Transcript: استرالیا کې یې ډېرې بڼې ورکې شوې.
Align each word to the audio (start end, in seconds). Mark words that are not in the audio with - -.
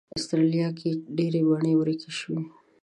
استرالیا 0.17 0.67
کې 0.77 0.89
یې 0.93 0.99
ډېرې 1.17 1.41
بڼې 1.49 1.73
ورکې 1.77 2.09
شوې. 2.19 2.39